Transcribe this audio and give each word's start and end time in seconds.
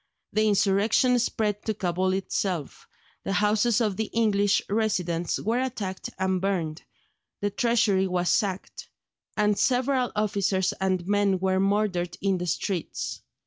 The 0.33 0.47
insurrection 0.47 1.19
spread 1.19 1.63
to 1.65 1.75
Cabul 1.75 2.13
itself; 2.13 2.87
the 3.23 3.33
houses 3.33 3.79
of 3.79 3.97
the 3.97 4.05
English 4.05 4.59
residents 4.67 5.39
were 5.39 5.59
attacked 5.59 6.09
and 6.17 6.41
burned, 6.41 6.81
the 7.39 7.51
Treasury 7.51 8.07
was 8.07 8.27
sacked, 8.29 8.89
and 9.37 9.55
several 9.59 10.11
officers 10.15 10.73
and 10.81 11.05
men 11.05 11.37
were 11.37 11.59
murdered 11.59 12.17
in 12.19 12.39
the 12.39 12.47
streets. 12.47 13.21